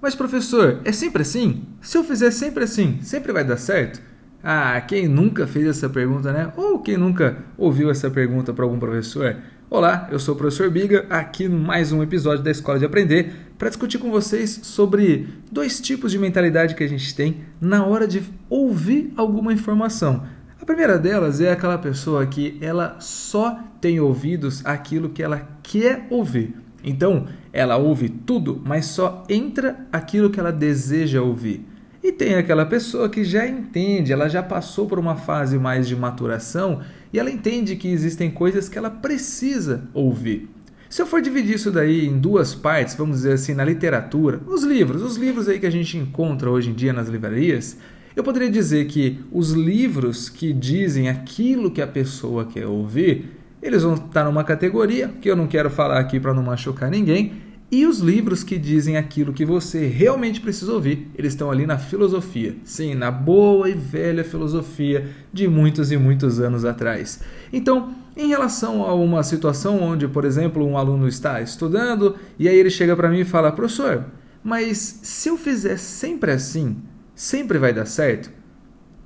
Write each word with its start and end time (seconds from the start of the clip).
Mas 0.00 0.14
professor, 0.14 0.80
é 0.84 0.92
sempre 0.92 1.22
assim? 1.22 1.62
Se 1.80 1.98
eu 1.98 2.04
fizer 2.04 2.30
sempre 2.30 2.62
assim, 2.62 2.98
sempre 3.02 3.32
vai 3.32 3.42
dar 3.42 3.56
certo? 3.56 4.00
Ah, 4.42 4.80
quem 4.80 5.08
nunca 5.08 5.44
fez 5.44 5.66
essa 5.66 5.88
pergunta, 5.88 6.32
né? 6.32 6.52
Ou 6.56 6.78
quem 6.78 6.96
nunca 6.96 7.38
ouviu 7.56 7.90
essa 7.90 8.08
pergunta 8.08 8.52
para 8.52 8.64
algum 8.64 8.78
professor? 8.78 9.36
Olá, 9.68 10.08
eu 10.12 10.20
sou 10.20 10.36
o 10.36 10.38
professor 10.38 10.70
Biga, 10.70 11.04
aqui 11.10 11.48
no 11.48 11.58
mais 11.58 11.90
um 11.90 12.00
episódio 12.00 12.44
da 12.44 12.50
Escola 12.52 12.78
de 12.78 12.84
Aprender, 12.84 13.32
para 13.58 13.68
discutir 13.68 13.98
com 13.98 14.08
vocês 14.08 14.60
sobre 14.62 15.28
dois 15.50 15.80
tipos 15.80 16.12
de 16.12 16.18
mentalidade 16.18 16.76
que 16.76 16.84
a 16.84 16.88
gente 16.88 17.12
tem 17.12 17.38
na 17.60 17.84
hora 17.84 18.06
de 18.06 18.22
ouvir 18.48 19.12
alguma 19.16 19.52
informação. 19.52 20.22
A 20.62 20.64
primeira 20.64 20.96
delas 20.96 21.40
é 21.40 21.50
aquela 21.50 21.76
pessoa 21.76 22.24
que 22.24 22.56
ela 22.60 23.00
só 23.00 23.58
tem 23.80 23.98
ouvidos 23.98 24.64
aquilo 24.64 25.08
que 25.08 25.24
ela 25.24 25.48
quer 25.60 26.06
ouvir. 26.08 26.54
Então, 26.84 27.26
ela 27.58 27.76
ouve 27.76 28.08
tudo, 28.08 28.62
mas 28.64 28.86
só 28.86 29.24
entra 29.28 29.84
aquilo 29.92 30.30
que 30.30 30.38
ela 30.38 30.52
deseja 30.52 31.20
ouvir. 31.20 31.66
E 32.00 32.12
tem 32.12 32.36
aquela 32.36 32.64
pessoa 32.64 33.08
que 33.08 33.24
já 33.24 33.48
entende, 33.48 34.12
ela 34.12 34.28
já 34.28 34.44
passou 34.44 34.86
por 34.86 34.96
uma 34.96 35.16
fase 35.16 35.58
mais 35.58 35.88
de 35.88 35.96
maturação 35.96 36.80
e 37.12 37.18
ela 37.18 37.28
entende 37.28 37.74
que 37.74 37.88
existem 37.88 38.30
coisas 38.30 38.68
que 38.68 38.78
ela 38.78 38.88
precisa 38.88 39.88
ouvir. 39.92 40.48
Se 40.88 41.02
eu 41.02 41.06
for 41.06 41.20
dividir 41.20 41.56
isso 41.56 41.72
daí 41.72 42.06
em 42.06 42.16
duas 42.20 42.54
partes, 42.54 42.94
vamos 42.94 43.16
dizer 43.16 43.32
assim, 43.32 43.54
na 43.54 43.64
literatura, 43.64 44.40
os 44.46 44.62
livros, 44.62 45.02
os 45.02 45.16
livros 45.16 45.48
aí 45.48 45.58
que 45.58 45.66
a 45.66 45.70
gente 45.70 45.98
encontra 45.98 46.48
hoje 46.48 46.70
em 46.70 46.74
dia 46.74 46.92
nas 46.92 47.08
livrarias, 47.08 47.76
eu 48.14 48.22
poderia 48.22 48.50
dizer 48.50 48.86
que 48.86 49.18
os 49.32 49.50
livros 49.50 50.28
que 50.28 50.52
dizem 50.52 51.08
aquilo 51.08 51.72
que 51.72 51.82
a 51.82 51.88
pessoa 51.88 52.44
quer 52.44 52.66
ouvir, 52.66 53.36
eles 53.60 53.82
vão 53.82 53.94
estar 53.94 54.24
numa 54.24 54.44
categoria 54.44 55.08
que 55.20 55.28
eu 55.28 55.34
não 55.34 55.48
quero 55.48 55.68
falar 55.68 55.98
aqui 55.98 56.20
para 56.20 56.32
não 56.32 56.42
machucar 56.42 56.88
ninguém, 56.88 57.47
e 57.70 57.84
os 57.84 57.98
livros 57.98 58.42
que 58.42 58.56
dizem 58.56 58.96
aquilo 58.96 59.32
que 59.32 59.44
você 59.44 59.86
realmente 59.86 60.40
precisa 60.40 60.72
ouvir, 60.72 61.10
eles 61.14 61.34
estão 61.34 61.50
ali 61.50 61.66
na 61.66 61.76
filosofia. 61.76 62.56
Sim, 62.64 62.94
na 62.94 63.10
boa 63.10 63.68
e 63.68 63.74
velha 63.74 64.24
filosofia 64.24 65.08
de 65.32 65.46
muitos 65.46 65.92
e 65.92 65.98
muitos 65.98 66.40
anos 66.40 66.64
atrás. 66.64 67.20
Então, 67.52 67.94
em 68.16 68.28
relação 68.28 68.82
a 68.84 68.94
uma 68.94 69.22
situação 69.22 69.82
onde, 69.82 70.08
por 70.08 70.24
exemplo, 70.24 70.66
um 70.66 70.78
aluno 70.78 71.06
está 71.06 71.42
estudando 71.42 72.16
e 72.38 72.48
aí 72.48 72.56
ele 72.56 72.70
chega 72.70 72.96
para 72.96 73.10
mim 73.10 73.20
e 73.20 73.24
fala: 73.24 73.52
"Professor, 73.52 74.06
mas 74.42 75.00
se 75.02 75.28
eu 75.28 75.36
fizer 75.36 75.76
sempre 75.76 76.32
assim, 76.32 76.78
sempre 77.14 77.58
vai 77.58 77.74
dar 77.74 77.86
certo?" 77.86 78.30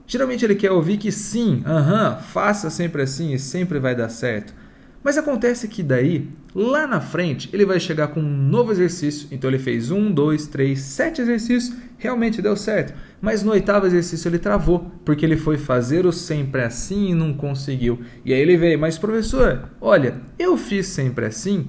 Geralmente 0.07 0.45
ele 0.45 0.55
quer 0.55 0.71
ouvir 0.71 0.99
que 0.99 1.11
sim, 1.11 1.63
aham, 1.67 2.17
faça 2.17 2.71
sempre 2.71 3.03
assim 3.03 3.33
e 3.33 3.39
sempre 3.39 3.79
vai 3.79 3.95
dar 3.95 4.09
certo. 4.09 4.62
Mas 5.03 5.19
acontece 5.19 5.67
que 5.67 5.83
daí, 5.83 6.29
lá 6.55 6.87
na 6.87 7.01
frente, 7.01 7.51
ele 7.53 7.67
vai 7.67 7.81
chegar 7.81 8.09
com 8.09 8.21
um 8.21 8.49
novo 8.49 8.71
exercício. 8.71 9.29
Então 9.33 9.51
ele 9.51 9.59
fez 9.59 9.91
um, 9.91 10.13
dois, 10.13 10.47
três, 10.47 10.81
sete 10.81 11.21
exercícios, 11.21 11.77
realmente 11.99 12.41
deu 12.41 12.57
certo. 12.57 12.95
Mas 13.21 13.43
no 13.43 13.51
oitavo 13.53 13.87
exercício 13.87 14.29
ele 14.29 14.39
travou, 14.39 14.91
porque 15.05 15.25
ele 15.25 15.37
foi 15.37 15.59
fazer 15.59 16.07
o 16.07 16.13
sempre 16.13 16.63
assim 16.63 17.11
e 17.11 17.15
não 17.15 17.35
conseguiu. 17.35 18.01
E 18.25 18.33
aí 18.33 18.41
ele 18.41 18.57
veio, 18.57 18.79
mas 18.79 18.99
professor, 18.99 19.71
olha, 19.81 20.21
eu 20.39 20.57
fiz 20.57 20.87
sempre 20.87 21.27
assim 21.27 21.69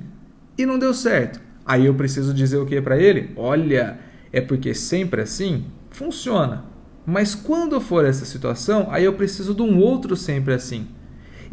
e 0.57 0.65
não 0.65 0.77
deu 0.77 0.93
certo. 0.93 1.41
Aí 1.65 1.85
eu 1.85 1.95
preciso 1.95 2.33
dizer 2.33 2.57
o 2.57 2.65
que 2.65 2.81
para 2.81 2.99
ele? 2.99 3.31
Olha, 3.35 3.97
é 4.31 4.41
porque 4.41 4.73
sempre 4.73 5.21
assim 5.21 5.65
funciona. 5.89 6.65
Mas 7.05 7.35
quando 7.35 7.81
for 7.81 8.05
essa 8.05 8.25
situação, 8.25 8.87
aí 8.89 9.03
eu 9.03 9.13
preciso 9.13 9.53
de 9.53 9.61
um 9.61 9.79
outro 9.79 10.15
sempre 10.15 10.53
assim. 10.53 10.87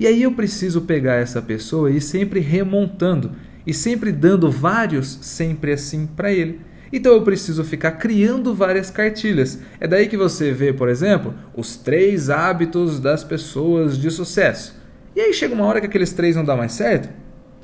E 0.01 0.07
aí 0.07 0.23
eu 0.23 0.33
preciso 0.33 0.81
pegar 0.81 1.17
essa 1.17 1.43
pessoa 1.43 1.91
e 1.91 1.99
ir 1.99 2.01
sempre 2.01 2.41
remontando 2.41 3.33
e 3.67 3.75
sempre 3.75 4.11
dando 4.11 4.51
vários 4.51 5.19
sempre 5.21 5.75
assim 5.75 6.07
para 6.07 6.33
ele. 6.33 6.59
Então 6.91 7.13
eu 7.13 7.21
preciso 7.21 7.63
ficar 7.63 7.93
criando 7.93 8.55
várias 8.55 8.91
cartilhas. 8.91 9.59
É 9.79 9.87
daí 9.87 10.09
que 10.09 10.17
você 10.17 10.53
vê, 10.53 10.73
por 10.73 10.89
exemplo, 10.89 11.35
os 11.55 11.77
três 11.77 12.31
hábitos 12.31 12.99
das 12.99 13.23
pessoas 13.23 13.99
de 13.99 14.11
sucesso. 14.11 14.75
E 15.15 15.21
aí 15.21 15.35
chega 15.35 15.55
uma 15.55 15.67
hora 15.67 15.81
que 15.83 15.87
aqueles 15.87 16.15
três 16.15 16.35
não 16.35 16.47
dá 16.47 16.57
mais 16.57 16.73
certo, 16.73 17.11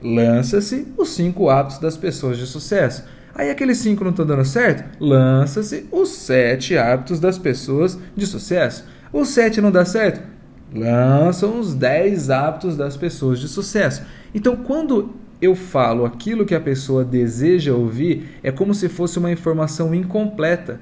lança-se 0.02 0.88
os 0.98 1.08
cinco 1.08 1.48
hábitos 1.48 1.78
das 1.78 1.96
pessoas 1.96 2.36
de 2.36 2.46
sucesso. 2.46 3.02
Aí 3.34 3.48
aqueles 3.48 3.78
cinco 3.78 4.04
não 4.04 4.10
estão 4.10 4.26
dando 4.26 4.44
certo, 4.44 4.84
lança-se 5.00 5.86
os 5.90 6.10
sete 6.10 6.76
hábitos 6.76 7.18
das 7.18 7.38
pessoas 7.38 7.98
de 8.14 8.26
sucesso. 8.26 8.84
O 9.10 9.24
sete 9.24 9.58
não 9.58 9.70
dá 9.70 9.86
certo, 9.86 10.35
lançam 10.74 11.58
os 11.58 11.74
10 11.74 12.30
hábitos 12.30 12.76
das 12.76 12.96
pessoas 12.96 13.38
de 13.38 13.48
sucesso. 13.48 14.02
Então, 14.34 14.56
quando 14.56 15.14
eu 15.40 15.54
falo 15.54 16.04
aquilo 16.04 16.46
que 16.46 16.54
a 16.54 16.60
pessoa 16.60 17.04
deseja 17.04 17.74
ouvir, 17.74 18.38
é 18.42 18.50
como 18.50 18.74
se 18.74 18.88
fosse 18.88 19.18
uma 19.18 19.30
informação 19.30 19.94
incompleta. 19.94 20.80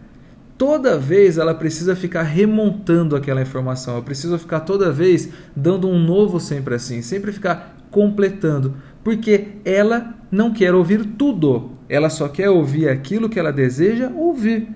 Toda 0.57 0.97
vez 0.97 1.37
ela 1.37 1.55
precisa 1.55 1.97
ficar 1.97 2.23
remontando 2.23 3.17
aquela 3.17 3.43
informação, 3.43 3.97
eu 3.97 4.03
preciso 4.03 4.39
ficar 4.39 4.61
toda 4.61 4.93
vez 4.93 5.29
dando 5.55 5.89
um 5.89 5.99
novo 5.99 6.39
sempre 6.39 6.77
assim, 6.77 7.03
sempre 7.03 7.33
ficar 7.33 7.77
completando, 7.91 8.77
porque 9.03 9.49
ela 9.65 10.15
não 10.31 10.53
quer 10.53 10.73
ouvir 10.73 11.05
tudo, 11.19 11.73
ela 11.89 12.09
só 12.09 12.29
quer 12.29 12.51
ouvir 12.51 12.89
aquilo 12.89 13.29
que 13.29 13.39
ela 13.39 13.53
deseja 13.53 14.11
ouvir. 14.15 14.69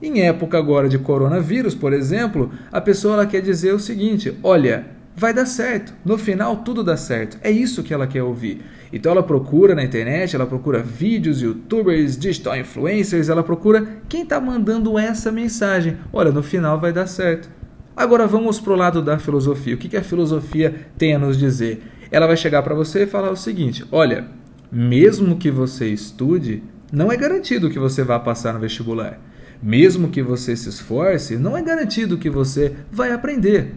Em 0.00 0.20
época 0.20 0.58
agora 0.58 0.88
de 0.88 0.98
coronavírus, 0.98 1.74
por 1.74 1.92
exemplo, 1.92 2.50
a 2.70 2.80
pessoa 2.80 3.24
quer 3.24 3.40
dizer 3.40 3.72
o 3.72 3.78
seguinte: 3.78 4.36
olha, 4.42 4.86
vai 5.16 5.32
dar 5.32 5.46
certo, 5.46 5.94
no 6.04 6.18
final 6.18 6.56
tudo 6.56 6.84
dá 6.84 6.96
certo. 6.96 7.38
É 7.42 7.50
isso 7.50 7.82
que 7.82 7.94
ela 7.94 8.06
quer 8.06 8.22
ouvir. 8.22 8.60
Então 8.92 9.10
ela 9.10 9.22
procura 9.22 9.74
na 9.74 9.82
internet, 9.82 10.36
ela 10.36 10.46
procura 10.46 10.82
vídeos, 10.82 11.40
youtubers, 11.40 12.16
digital 12.16 12.56
influencers, 12.58 13.30
ela 13.30 13.42
procura 13.42 13.86
quem 14.08 14.22
está 14.22 14.38
mandando 14.38 14.98
essa 14.98 15.32
mensagem. 15.32 15.96
Olha, 16.12 16.30
no 16.30 16.42
final 16.42 16.78
vai 16.78 16.92
dar 16.92 17.06
certo. 17.06 17.48
Agora 17.96 18.26
vamos 18.26 18.60
para 18.60 18.74
o 18.74 18.76
lado 18.76 19.00
da 19.00 19.18
filosofia. 19.18 19.74
O 19.74 19.78
que, 19.78 19.88
que 19.88 19.96
a 19.96 20.04
filosofia 20.04 20.74
tem 20.98 21.14
a 21.14 21.18
nos 21.18 21.38
dizer? 21.38 21.82
Ela 22.10 22.26
vai 22.26 22.36
chegar 22.36 22.62
para 22.62 22.74
você 22.74 23.04
e 23.04 23.06
falar 23.06 23.30
o 23.30 23.36
seguinte: 23.36 23.82
olha, 23.90 24.28
mesmo 24.70 25.36
que 25.36 25.50
você 25.50 25.88
estude, 25.88 26.62
não 26.92 27.10
é 27.10 27.16
garantido 27.16 27.70
que 27.70 27.78
você 27.78 28.04
vá 28.04 28.18
passar 28.18 28.52
no 28.52 28.60
vestibular. 28.60 29.18
Mesmo 29.62 30.08
que 30.08 30.22
você 30.22 30.54
se 30.56 30.68
esforce, 30.68 31.36
não 31.36 31.56
é 31.56 31.62
garantido 31.62 32.18
que 32.18 32.30
você 32.30 32.74
vai 32.90 33.12
aprender. 33.12 33.74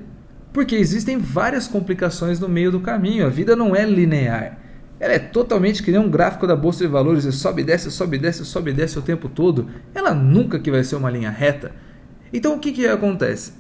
Porque 0.52 0.76
existem 0.76 1.18
várias 1.18 1.68
complicações 1.68 2.40
no 2.40 2.50
meio 2.50 2.72
do 2.72 2.80
caminho. 2.80 3.26
A 3.26 3.30
vida 3.30 3.56
não 3.56 3.76
é 3.76 3.86
linear. 3.86 4.58
Ela 5.00 5.14
é 5.14 5.20
totalmente 5.20 5.82
que 5.82 5.92
nem 5.92 6.00
um 6.00 6.10
gráfico 6.10 6.46
da 6.46 6.56
bolsa 6.56 6.86
de 6.86 6.92
valores 6.92 7.24
e 7.24 7.32
sobe, 7.32 7.64
desce, 7.64 7.90
sobe, 7.90 8.18
desce, 8.18 8.44
sobe, 8.44 8.74
desce 8.74 9.00
o 9.00 9.02
tempo 9.02 9.30
todo. 9.30 9.68
Ela 9.96 10.14
nunca 10.14 10.60
que 10.60 10.70
vai 10.70 10.84
ser 10.84 10.98
uma 10.98 11.10
linha 11.10 11.30
reta. 11.30 11.72
Então 12.34 12.56
o 12.56 12.60
que 12.60 12.74
que 12.74 12.86
acontece? 12.86 13.54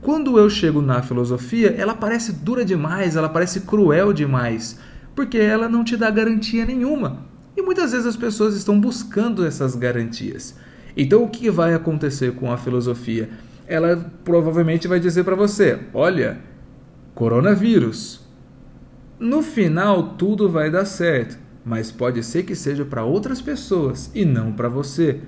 Quando 0.00 0.38
eu 0.38 0.48
chego 0.48 0.80
na 0.80 1.02
filosofia, 1.02 1.74
ela 1.76 1.94
parece 1.94 2.32
dura 2.32 2.64
demais, 2.64 3.14
ela 3.14 3.28
parece 3.28 3.60
cruel 3.60 4.12
demais, 4.12 4.78
porque 5.14 5.38
ela 5.38 5.68
não 5.68 5.84
te 5.84 5.96
dá 5.96 6.10
garantia 6.10 6.64
nenhuma. 6.64 7.26
E 7.56 7.62
muitas 7.62 7.92
vezes 7.92 8.06
as 8.06 8.16
pessoas 8.16 8.54
estão 8.54 8.80
buscando 8.80 9.44
essas 9.44 9.74
garantias. 9.74 10.54
Então 10.96 11.24
o 11.24 11.28
que 11.28 11.50
vai 11.50 11.74
acontecer 11.74 12.32
com 12.32 12.50
a 12.50 12.56
filosofia? 12.56 13.28
Ela 13.66 14.10
provavelmente 14.24 14.88
vai 14.88 14.98
dizer 14.98 15.24
para 15.24 15.36
você: 15.36 15.78
olha, 15.92 16.38
coronavírus. 17.14 18.24
No 19.18 19.42
final 19.42 20.14
tudo 20.16 20.48
vai 20.48 20.70
dar 20.70 20.84
certo, 20.84 21.38
mas 21.64 21.90
pode 21.90 22.22
ser 22.22 22.44
que 22.44 22.54
seja 22.54 22.84
para 22.84 23.04
outras 23.04 23.40
pessoas 23.40 24.10
e 24.14 24.24
não 24.24 24.52
para 24.52 24.68
você. 24.68 25.20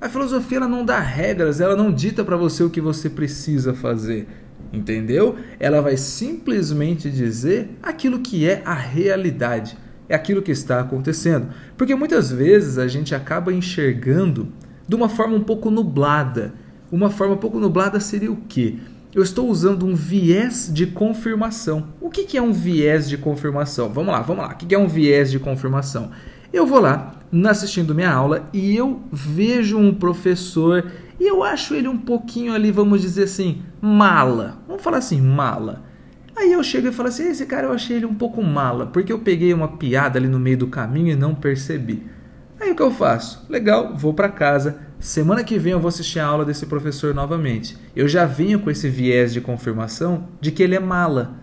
A 0.00 0.08
filosofia 0.08 0.58
ela 0.58 0.68
não 0.68 0.84
dá 0.84 1.00
regras, 1.00 1.60
ela 1.60 1.74
não 1.74 1.92
dita 1.92 2.24
para 2.24 2.36
você 2.36 2.62
o 2.62 2.70
que 2.70 2.80
você 2.80 3.08
precisa 3.08 3.72
fazer. 3.72 4.28
Entendeu? 4.72 5.36
Ela 5.58 5.80
vai 5.80 5.96
simplesmente 5.96 7.10
dizer 7.10 7.70
aquilo 7.82 8.18
que 8.18 8.48
é 8.48 8.62
a 8.64 8.74
realidade, 8.74 9.78
é 10.08 10.14
aquilo 10.14 10.42
que 10.42 10.50
está 10.50 10.80
acontecendo. 10.80 11.48
Porque 11.76 11.94
muitas 11.94 12.30
vezes 12.30 12.78
a 12.78 12.88
gente 12.88 13.14
acaba 13.14 13.52
enxergando 13.52 14.52
de 14.86 14.94
uma 14.94 15.08
forma 15.08 15.36
um 15.36 15.42
pouco 15.42 15.70
nublada. 15.70 16.54
Uma 16.90 17.10
forma 17.10 17.34
um 17.34 17.38
pouco 17.38 17.58
nublada 17.58 17.98
seria 18.00 18.30
o 18.30 18.36
quê? 18.48 18.76
Eu 19.14 19.22
estou 19.22 19.48
usando 19.48 19.86
um 19.86 19.94
viés 19.94 20.70
de 20.72 20.86
confirmação. 20.86 21.88
O 22.00 22.10
que 22.10 22.36
é 22.36 22.42
um 22.42 22.52
viés 22.52 23.08
de 23.08 23.16
confirmação? 23.16 23.88
Vamos 23.88 24.12
lá, 24.12 24.20
vamos 24.20 24.44
lá. 24.44 24.52
O 24.52 24.56
que 24.56 24.74
é 24.74 24.78
um 24.78 24.86
viés 24.86 25.30
de 25.30 25.38
confirmação? 25.38 26.10
Eu 26.52 26.66
vou 26.66 26.80
lá, 26.80 27.14
assistindo 27.48 27.94
minha 27.94 28.12
aula, 28.12 28.48
e 28.52 28.76
eu 28.76 29.00
vejo 29.10 29.78
um 29.78 29.92
professor 29.92 30.90
e 31.18 31.26
eu 31.26 31.42
acho 31.42 31.74
ele 31.74 31.88
um 31.88 31.96
pouquinho 31.96 32.52
ali, 32.52 32.70
vamos 32.70 33.00
dizer 33.00 33.24
assim, 33.24 33.62
mala. 33.80 34.62
Vamos 34.68 34.82
falar 34.82 34.98
assim, 34.98 35.20
mala. 35.20 35.82
Aí 36.36 36.52
eu 36.52 36.62
chego 36.62 36.88
e 36.88 36.92
falo 36.92 37.08
assim: 37.08 37.28
esse 37.28 37.46
cara 37.46 37.68
eu 37.68 37.72
achei 37.72 37.96
ele 37.96 38.06
um 38.06 38.14
pouco 38.14 38.42
mala, 38.42 38.86
porque 38.86 39.12
eu 39.12 39.18
peguei 39.18 39.54
uma 39.54 39.68
piada 39.68 40.18
ali 40.18 40.28
no 40.28 40.38
meio 40.38 40.58
do 40.58 40.66
caminho 40.66 41.08
e 41.08 41.16
não 41.16 41.34
percebi. 41.34 42.02
Aí 42.66 42.72
o 42.72 42.74
que 42.74 42.82
eu 42.82 42.90
faço? 42.90 43.46
Legal, 43.48 43.94
vou 43.94 44.12
para 44.12 44.28
casa. 44.28 44.78
Semana 44.98 45.44
que 45.44 45.56
vem 45.56 45.70
eu 45.70 45.78
vou 45.78 45.88
assistir 45.88 46.18
a 46.18 46.26
aula 46.26 46.44
desse 46.44 46.66
professor 46.66 47.14
novamente. 47.14 47.78
Eu 47.94 48.08
já 48.08 48.26
venho 48.26 48.58
com 48.58 48.68
esse 48.68 48.88
viés 48.88 49.32
de 49.32 49.40
confirmação 49.40 50.26
de 50.40 50.50
que 50.50 50.64
ele 50.64 50.74
é 50.74 50.80
mala. 50.80 51.36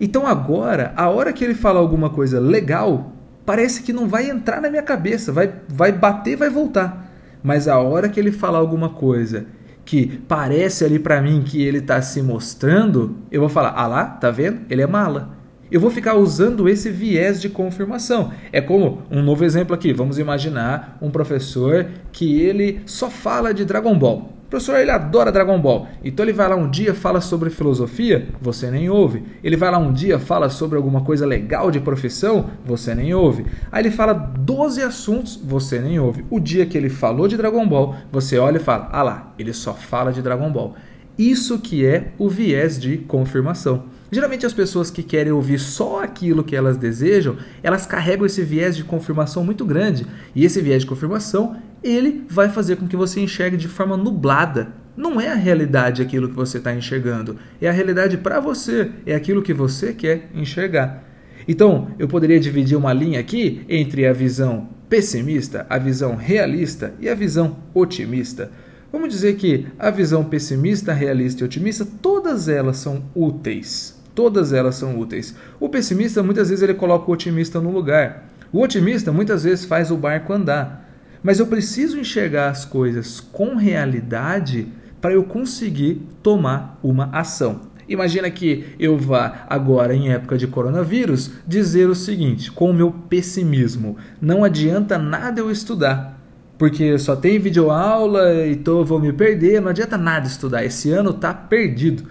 Então 0.00 0.24
agora, 0.24 0.92
a 0.96 1.08
hora 1.08 1.32
que 1.32 1.44
ele 1.44 1.54
fala 1.54 1.80
alguma 1.80 2.10
coisa 2.10 2.38
legal, 2.38 3.12
parece 3.44 3.82
que 3.82 3.92
não 3.92 4.06
vai 4.06 4.30
entrar 4.30 4.60
na 4.60 4.70
minha 4.70 4.84
cabeça, 4.84 5.32
vai, 5.32 5.52
vai 5.68 5.90
bater, 5.90 6.36
vai 6.36 6.48
voltar. 6.48 7.12
Mas 7.42 7.66
a 7.66 7.80
hora 7.80 8.08
que 8.08 8.20
ele 8.20 8.30
falar 8.30 8.58
alguma 8.58 8.90
coisa 8.90 9.46
que 9.84 10.22
parece 10.28 10.84
ali 10.84 11.00
para 11.00 11.20
mim 11.20 11.42
que 11.44 11.60
ele 11.60 11.78
está 11.78 12.00
se 12.00 12.22
mostrando, 12.22 13.16
eu 13.32 13.40
vou 13.40 13.48
falar: 13.48 13.72
"Ah 13.74 13.88
lá, 13.88 14.04
tá 14.04 14.30
vendo? 14.30 14.60
Ele 14.70 14.82
é 14.82 14.86
mala" 14.86 15.41
eu 15.72 15.80
vou 15.80 15.90
ficar 15.90 16.16
usando 16.16 16.68
esse 16.68 16.90
viés 16.90 17.40
de 17.40 17.48
confirmação. 17.48 18.30
É 18.52 18.60
como 18.60 19.02
um 19.10 19.22
novo 19.22 19.42
exemplo 19.42 19.74
aqui. 19.74 19.90
Vamos 19.90 20.18
imaginar 20.18 20.98
um 21.00 21.10
professor 21.10 21.86
que 22.12 22.42
ele 22.42 22.82
só 22.84 23.08
fala 23.08 23.54
de 23.54 23.64
Dragon 23.64 23.98
Ball. 23.98 24.30
O 24.44 24.50
professor 24.52 24.78
ele 24.78 24.90
adora 24.90 25.32
Dragon 25.32 25.58
Ball. 25.58 25.88
Então 26.04 26.26
ele 26.26 26.34
vai 26.34 26.46
lá 26.46 26.56
um 26.56 26.68
dia 26.68 26.92
fala 26.92 27.22
sobre 27.22 27.48
filosofia, 27.48 28.28
você 28.38 28.70
nem 28.70 28.90
ouve. 28.90 29.22
Ele 29.42 29.56
vai 29.56 29.70
lá 29.70 29.78
um 29.78 29.94
dia 29.94 30.18
fala 30.18 30.50
sobre 30.50 30.76
alguma 30.76 31.00
coisa 31.00 31.24
legal 31.24 31.70
de 31.70 31.80
profissão, 31.80 32.50
você 32.62 32.94
nem 32.94 33.14
ouve. 33.14 33.46
Aí 33.72 33.80
ele 33.82 33.90
fala 33.90 34.12
12 34.12 34.82
assuntos, 34.82 35.40
você 35.42 35.78
nem 35.78 35.98
ouve. 35.98 36.26
O 36.28 36.38
dia 36.38 36.66
que 36.66 36.76
ele 36.76 36.90
falou 36.90 37.26
de 37.26 37.38
Dragon 37.38 37.66
Ball, 37.66 37.94
você 38.12 38.36
olha 38.36 38.58
e 38.58 38.60
fala: 38.60 38.90
"Ah 38.92 39.02
lá, 39.02 39.32
ele 39.38 39.54
só 39.54 39.72
fala 39.72 40.12
de 40.12 40.20
Dragon 40.20 40.52
Ball". 40.52 40.74
Isso 41.18 41.58
que 41.58 41.84
é 41.84 42.12
o 42.18 42.28
viés 42.28 42.80
de 42.80 42.98
confirmação. 42.98 43.84
Geralmente 44.10 44.44
as 44.44 44.52
pessoas 44.52 44.90
que 44.90 45.02
querem 45.02 45.32
ouvir 45.32 45.58
só 45.58 46.02
aquilo 46.02 46.44
que 46.44 46.56
elas 46.56 46.76
desejam, 46.76 47.36
elas 47.62 47.86
carregam 47.86 48.26
esse 48.26 48.42
viés 48.42 48.76
de 48.76 48.84
confirmação 48.84 49.44
muito 49.44 49.64
grande. 49.64 50.06
E 50.34 50.44
esse 50.44 50.60
viés 50.60 50.82
de 50.82 50.88
confirmação, 50.88 51.56
ele 51.82 52.24
vai 52.28 52.48
fazer 52.48 52.76
com 52.76 52.86
que 52.86 52.96
você 52.96 53.20
enxergue 53.20 53.56
de 53.56 53.68
forma 53.68 53.96
nublada. 53.96 54.74
Não 54.96 55.20
é 55.20 55.28
a 55.28 55.34
realidade 55.34 56.02
aquilo 56.02 56.28
que 56.28 56.34
você 56.34 56.58
está 56.58 56.74
enxergando, 56.74 57.38
é 57.60 57.68
a 57.68 57.72
realidade 57.72 58.18
para 58.18 58.40
você, 58.40 58.90
é 59.06 59.14
aquilo 59.14 59.42
que 59.42 59.54
você 59.54 59.94
quer 59.94 60.28
enxergar. 60.34 61.04
Então, 61.48 61.88
eu 61.98 62.06
poderia 62.06 62.38
dividir 62.38 62.76
uma 62.76 62.92
linha 62.92 63.18
aqui 63.18 63.64
entre 63.68 64.06
a 64.06 64.12
visão 64.12 64.68
pessimista, 64.88 65.66
a 65.70 65.78
visão 65.78 66.14
realista 66.14 66.94
e 67.00 67.08
a 67.08 67.14
visão 67.14 67.56
otimista. 67.72 68.50
Vamos 68.92 69.08
dizer 69.08 69.36
que 69.36 69.66
a 69.78 69.90
visão 69.90 70.22
pessimista, 70.22 70.92
realista 70.92 71.42
e 71.42 71.46
otimista, 71.46 71.86
todas 72.02 72.46
elas 72.46 72.76
são 72.76 73.02
úteis. 73.14 73.98
Todas 74.14 74.52
elas 74.52 74.74
são 74.74 74.98
úteis. 74.98 75.34
O 75.58 75.70
pessimista 75.70 76.22
muitas 76.22 76.50
vezes 76.50 76.62
ele 76.62 76.74
coloca 76.74 77.10
o 77.10 77.14
otimista 77.14 77.58
no 77.58 77.70
lugar. 77.70 78.28
O 78.52 78.60
otimista 78.60 79.10
muitas 79.10 79.44
vezes 79.44 79.64
faz 79.64 79.90
o 79.90 79.96
barco 79.96 80.34
andar. 80.34 80.92
Mas 81.22 81.38
eu 81.38 81.46
preciso 81.46 81.98
enxergar 81.98 82.50
as 82.50 82.66
coisas 82.66 83.18
com 83.18 83.56
realidade 83.56 84.68
para 85.00 85.14
eu 85.14 85.24
conseguir 85.24 86.06
tomar 86.22 86.78
uma 86.82 87.06
ação. 87.06 87.72
Imagina 87.88 88.30
que 88.30 88.74
eu 88.78 88.98
vá 88.98 89.46
agora 89.48 89.94
em 89.94 90.10
época 90.10 90.36
de 90.36 90.46
coronavírus 90.46 91.30
dizer 91.46 91.88
o 91.88 91.94
seguinte, 91.94 92.52
com 92.52 92.70
o 92.70 92.74
meu 92.74 92.92
pessimismo: 92.92 93.96
não 94.20 94.44
adianta 94.44 94.98
nada 94.98 95.40
eu 95.40 95.50
estudar, 95.50 96.21
porque 96.62 96.96
só 96.96 97.16
tem 97.16 97.40
videoaula 97.40 98.46
e 98.46 98.54
tô, 98.54 98.84
vou 98.84 99.00
me 99.00 99.12
perder, 99.12 99.60
não 99.60 99.70
adianta 99.70 99.98
nada 99.98 100.28
estudar, 100.28 100.64
esse 100.64 100.92
ano 100.92 101.12
tá 101.12 101.34
perdido 101.34 102.04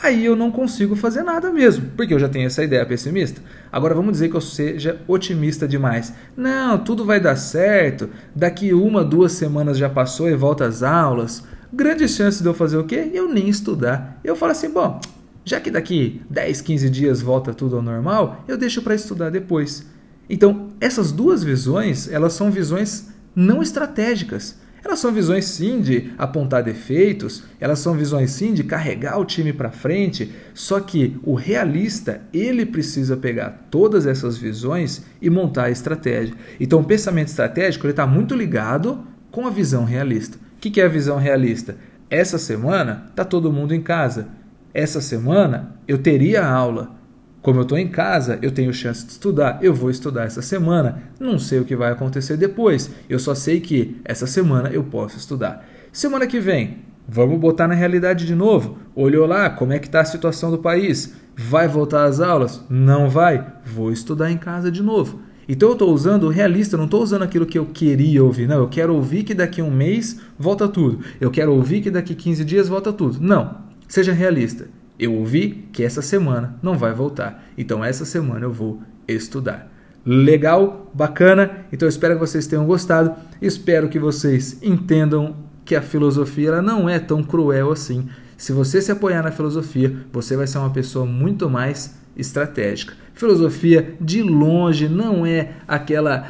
aí 0.00 0.24
eu 0.24 0.36
não 0.36 0.52
consigo 0.52 0.94
fazer 0.94 1.24
nada 1.24 1.50
mesmo, 1.50 1.90
porque 1.96 2.14
eu 2.14 2.18
já 2.20 2.28
tenho 2.28 2.46
essa 2.46 2.62
ideia 2.62 2.86
pessimista. 2.86 3.42
Agora 3.72 3.92
vamos 3.92 4.12
dizer 4.12 4.28
que 4.28 4.36
eu 4.36 4.40
seja 4.40 5.00
otimista 5.08 5.66
demais. 5.66 6.14
Não, 6.36 6.78
tudo 6.78 7.04
vai 7.04 7.18
dar 7.18 7.34
certo, 7.34 8.08
daqui 8.32 8.72
uma, 8.72 9.04
duas 9.04 9.32
semanas 9.32 9.76
já 9.76 9.90
passou 9.90 10.30
e 10.30 10.36
volta 10.36 10.64
às 10.64 10.84
aulas. 10.84 11.42
Grande 11.72 12.08
chance 12.08 12.40
de 12.40 12.48
eu 12.48 12.54
fazer 12.54 12.76
o 12.76 12.84
quê? 12.84 13.10
Eu 13.12 13.28
nem 13.28 13.48
estudar. 13.48 14.20
Eu 14.22 14.36
falo 14.36 14.52
assim, 14.52 14.70
bom, 14.70 15.00
já 15.44 15.58
que 15.58 15.72
daqui 15.72 16.22
10, 16.30 16.60
15 16.60 16.88
dias 16.88 17.20
volta 17.20 17.52
tudo 17.52 17.74
ao 17.74 17.82
normal, 17.82 18.44
eu 18.46 18.56
deixo 18.56 18.80
para 18.80 18.94
estudar 18.94 19.28
depois. 19.28 19.84
Então, 20.30 20.68
essas 20.80 21.10
duas 21.10 21.42
visões, 21.42 22.08
elas 22.08 22.32
são 22.32 22.48
visões 22.48 23.11
não 23.34 23.62
estratégicas. 23.62 24.60
Elas 24.84 24.98
são 24.98 25.12
visões 25.12 25.44
sim 25.44 25.80
de 25.80 26.12
apontar 26.18 26.64
defeitos, 26.64 27.44
elas 27.60 27.78
são 27.78 27.94
visões 27.94 28.32
sim 28.32 28.52
de 28.52 28.64
carregar 28.64 29.18
o 29.18 29.24
time 29.24 29.52
para 29.52 29.70
frente, 29.70 30.32
só 30.52 30.80
que 30.80 31.16
o 31.22 31.34
realista, 31.34 32.22
ele 32.32 32.66
precisa 32.66 33.16
pegar 33.16 33.68
todas 33.70 34.06
essas 34.06 34.36
visões 34.36 35.04
e 35.20 35.30
montar 35.30 35.66
a 35.66 35.70
estratégia. 35.70 36.34
Então 36.58 36.80
o 36.80 36.84
pensamento 36.84 37.28
estratégico 37.28 37.86
está 37.86 38.06
muito 38.08 38.34
ligado 38.34 39.06
com 39.30 39.46
a 39.46 39.50
visão 39.50 39.84
realista. 39.84 40.36
O 40.56 40.60
que 40.60 40.80
é 40.80 40.84
a 40.84 40.88
visão 40.88 41.16
realista? 41.16 41.76
Essa 42.10 42.36
semana 42.36 43.06
está 43.08 43.24
todo 43.24 43.52
mundo 43.52 43.74
em 43.74 43.80
casa. 43.80 44.28
Essa 44.74 45.00
semana 45.00 45.76
eu 45.86 45.98
teria 45.98 46.44
aula. 46.44 47.01
Como 47.42 47.58
eu 47.58 47.62
estou 47.62 47.76
em 47.76 47.88
casa, 47.88 48.38
eu 48.40 48.52
tenho 48.52 48.72
chance 48.72 49.04
de 49.04 49.10
estudar, 49.10 49.58
eu 49.60 49.74
vou 49.74 49.90
estudar 49.90 50.26
essa 50.26 50.40
semana. 50.40 51.02
Não 51.18 51.40
sei 51.40 51.58
o 51.58 51.64
que 51.64 51.74
vai 51.74 51.90
acontecer 51.90 52.36
depois, 52.36 52.88
eu 53.10 53.18
só 53.18 53.34
sei 53.34 53.60
que 53.60 54.00
essa 54.04 54.28
semana 54.28 54.68
eu 54.68 54.84
posso 54.84 55.18
estudar. 55.18 55.68
Semana 55.92 56.24
que 56.24 56.38
vem, 56.38 56.78
vamos 57.08 57.40
botar 57.40 57.66
na 57.66 57.74
realidade 57.74 58.26
de 58.26 58.34
novo. 58.36 58.78
Olhou 58.94 59.26
lá 59.26 59.50
como 59.50 59.72
é 59.72 59.80
que 59.80 59.88
está 59.88 60.02
a 60.02 60.04
situação 60.04 60.52
do 60.52 60.58
país. 60.58 61.14
Vai 61.36 61.66
voltar 61.66 62.04
às 62.04 62.20
aulas? 62.20 62.64
Não 62.70 63.10
vai. 63.10 63.44
Vou 63.66 63.90
estudar 63.90 64.30
em 64.30 64.38
casa 64.38 64.70
de 64.70 64.80
novo. 64.80 65.20
Então 65.48 65.70
eu 65.70 65.72
estou 65.72 65.92
usando 65.92 66.24
o 66.24 66.30
realista, 66.30 66.76
não 66.76 66.84
estou 66.84 67.02
usando 67.02 67.22
aquilo 67.22 67.44
que 67.44 67.58
eu 67.58 67.66
queria 67.66 68.22
ouvir. 68.22 68.46
Não, 68.46 68.58
eu 68.58 68.68
quero 68.68 68.94
ouvir 68.94 69.24
que 69.24 69.34
daqui 69.34 69.60
a 69.60 69.64
um 69.64 69.70
mês 69.70 70.20
volta 70.38 70.68
tudo. 70.68 71.00
Eu 71.20 71.28
quero 71.32 71.52
ouvir 71.52 71.80
que 71.80 71.90
daqui 71.90 72.12
a 72.12 72.16
15 72.16 72.44
dias 72.44 72.68
volta 72.68 72.92
tudo. 72.92 73.18
Não, 73.20 73.62
seja 73.88 74.12
realista. 74.12 74.68
Eu 75.02 75.14
ouvi 75.14 75.68
que 75.72 75.82
essa 75.82 76.00
semana 76.00 76.54
não 76.62 76.78
vai 76.78 76.94
voltar. 76.94 77.44
Então 77.58 77.84
essa 77.84 78.04
semana 78.04 78.46
eu 78.46 78.52
vou 78.52 78.80
estudar. 79.08 79.68
Legal? 80.06 80.92
Bacana? 80.94 81.66
Então 81.72 81.88
espero 81.88 82.14
que 82.14 82.20
vocês 82.20 82.46
tenham 82.46 82.64
gostado. 82.64 83.12
Espero 83.40 83.88
que 83.88 83.98
vocês 83.98 84.62
entendam 84.62 85.34
que 85.64 85.74
a 85.74 85.82
filosofia 85.82 86.50
ela 86.50 86.62
não 86.62 86.88
é 86.88 87.00
tão 87.00 87.20
cruel 87.20 87.72
assim. 87.72 88.08
Se 88.42 88.52
você 88.52 88.82
se 88.82 88.90
apoiar 88.90 89.22
na 89.22 89.30
filosofia, 89.30 89.94
você 90.12 90.36
vai 90.36 90.48
ser 90.48 90.58
uma 90.58 90.70
pessoa 90.70 91.06
muito 91.06 91.48
mais 91.48 91.94
estratégica. 92.16 92.92
Filosofia 93.14 93.94
de 94.00 94.20
longe 94.20 94.88
não 94.88 95.24
é 95.24 95.52
aquela 95.68 96.26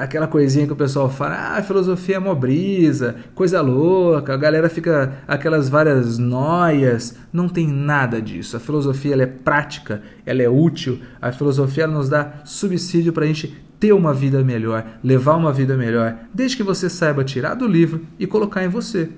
aquela 0.00 0.26
coisinha 0.26 0.66
que 0.66 0.72
o 0.72 0.76
pessoal 0.76 1.08
fala, 1.08 1.56
ah, 1.56 1.62
filosofia 1.62 2.16
é 2.16 2.18
mó 2.18 2.34
brisa, 2.34 3.14
coisa 3.36 3.60
louca, 3.60 4.34
a 4.34 4.36
galera 4.36 4.68
fica 4.68 5.12
aquelas 5.28 5.68
várias 5.68 6.18
noias, 6.18 7.16
não 7.32 7.48
tem 7.48 7.68
nada 7.68 8.20
disso. 8.20 8.56
A 8.56 8.60
filosofia 8.60 9.14
é 9.14 9.24
prática, 9.24 10.02
ela 10.26 10.42
é 10.42 10.48
útil, 10.48 10.98
a 11.22 11.30
filosofia 11.30 11.86
nos 11.86 12.08
dá 12.08 12.40
subsídio 12.44 13.12
para 13.12 13.22
a 13.22 13.28
gente 13.28 13.56
ter 13.78 13.92
uma 13.92 14.12
vida 14.12 14.42
melhor, 14.42 14.84
levar 15.04 15.36
uma 15.36 15.52
vida 15.52 15.76
melhor, 15.76 16.16
desde 16.34 16.56
que 16.56 16.64
você 16.64 16.90
saiba 16.90 17.22
tirar 17.22 17.54
do 17.54 17.68
livro 17.68 18.04
e 18.18 18.26
colocar 18.26 18.64
em 18.64 18.68
você. 18.68 19.08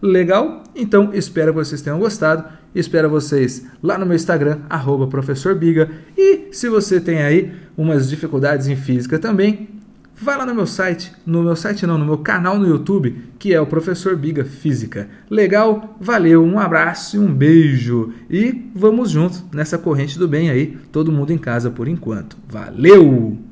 Legal? 0.00 0.62
Então 0.74 1.10
espero 1.12 1.52
que 1.52 1.58
vocês 1.58 1.80
tenham 1.80 1.98
gostado. 1.98 2.44
Espero 2.74 3.08
vocês 3.08 3.66
lá 3.82 3.96
no 3.96 4.04
meu 4.04 4.14
Instagram, 4.14 4.60
arroba 4.68 5.06
professor 5.06 5.54
Biga. 5.54 5.90
E 6.16 6.48
se 6.52 6.68
você 6.68 7.00
tem 7.00 7.22
aí 7.22 7.52
umas 7.76 8.08
dificuldades 8.08 8.68
em 8.68 8.76
física 8.76 9.18
também, 9.18 9.68
vai 10.14 10.36
lá 10.36 10.44
no 10.44 10.54
meu 10.54 10.66
site, 10.66 11.12
no 11.24 11.42
meu 11.42 11.56
site 11.56 11.86
não, 11.86 11.96
no 11.96 12.04
meu 12.04 12.18
canal 12.18 12.58
no 12.58 12.66
YouTube, 12.66 13.16
que 13.38 13.54
é 13.54 13.60
o 13.60 13.66
Professor 13.66 14.14
Biga 14.16 14.44
Física. 14.44 15.08
Legal? 15.30 15.96
Valeu, 16.00 16.44
um 16.44 16.58
abraço 16.58 17.16
e 17.16 17.18
um 17.18 17.32
beijo. 17.32 18.12
E 18.28 18.70
vamos 18.74 19.10
juntos 19.10 19.42
nessa 19.52 19.78
corrente 19.78 20.18
do 20.18 20.28
bem 20.28 20.50
aí, 20.50 20.76
todo 20.92 21.12
mundo 21.12 21.32
em 21.32 21.38
casa 21.38 21.70
por 21.70 21.88
enquanto. 21.88 22.36
Valeu! 22.46 23.45